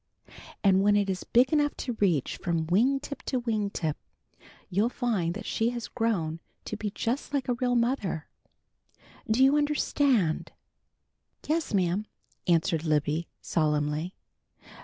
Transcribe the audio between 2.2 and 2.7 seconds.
from